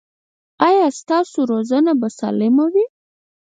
ایا 0.67 0.85
ستاسو 0.99 1.39
روزنه 1.51 1.93
به 1.99 2.07
سالمه 2.17 2.65
وي؟ 2.73 2.85